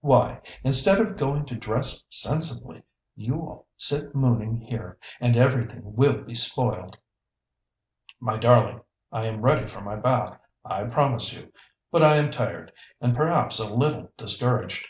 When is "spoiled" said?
6.34-6.98